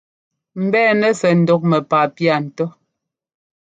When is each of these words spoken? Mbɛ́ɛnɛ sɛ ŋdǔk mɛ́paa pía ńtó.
Mbɛ́ɛnɛ 0.63 1.09
sɛ 1.19 1.29
ŋdǔk 1.39 1.61
mɛ́paa 1.69 2.07
pía 2.15 2.35
ńtó. 2.45 2.65